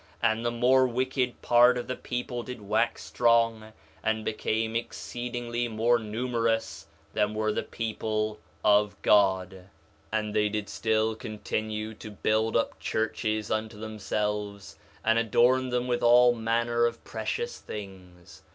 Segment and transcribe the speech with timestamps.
[0.19, 3.71] And the more wicked part of the people did wax strong,
[4.03, 9.49] and became exceedingly more numerous than were the people of God.
[9.49, 9.69] 4 Nephi 1:41
[10.13, 14.75] And they did still continue to build up churches unto themselves,
[15.05, 18.41] and adorn them with all manner of precious things.